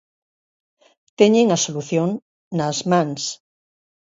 [1.19, 2.09] Teñen a solución
[2.57, 3.21] nas mans.